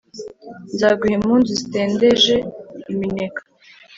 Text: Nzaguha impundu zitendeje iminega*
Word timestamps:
Nzaguha 0.73 1.13
impundu 1.17 1.45
zitendeje 1.59 2.35
iminega* 2.91 3.41